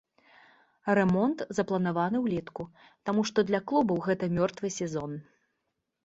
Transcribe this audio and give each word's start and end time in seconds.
Рамонт 0.99 1.41
запланаваны 1.57 2.17
ўлетку, 2.23 2.65
таму 3.09 3.25
што 3.31 3.43
для 3.49 3.59
клубаў 3.73 4.01
гэта 4.07 4.29
мёртвы 4.39 4.67
сезон. 4.79 5.11